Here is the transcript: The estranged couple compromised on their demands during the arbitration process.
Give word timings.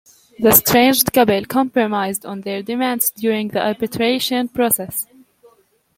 The 0.39 0.47
estranged 0.49 1.13
couple 1.13 1.45
compromised 1.45 2.25
on 2.25 2.41
their 2.41 2.63
demands 2.63 3.11
during 3.11 3.49
the 3.49 3.63
arbitration 3.63 4.47
process. 4.47 5.05